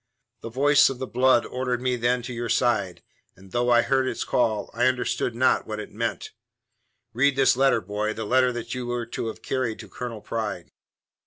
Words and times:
The 0.41 0.49
voice 0.49 0.89
of 0.89 0.97
the 0.97 1.05
blood 1.05 1.45
ordered 1.45 1.79
me 1.79 1.95
then 1.95 2.23
to 2.23 2.33
your 2.33 2.49
side, 2.49 3.03
and 3.35 3.51
though 3.51 3.69
I 3.69 3.83
heard 3.83 4.07
its 4.07 4.23
call, 4.23 4.71
I 4.73 4.87
understood 4.87 5.35
not 5.35 5.67
what 5.67 5.79
it 5.79 5.91
meant. 5.93 6.31
Read 7.13 7.35
this 7.35 7.55
letter, 7.55 7.81
boy 7.81 8.11
the 8.13 8.25
letter 8.25 8.51
that 8.51 8.73
you 8.73 8.87
were 8.87 9.05
to 9.05 9.27
have 9.27 9.43
carried 9.43 9.77
to 9.77 9.87
Colonel 9.87 10.21
Pride." 10.21 10.71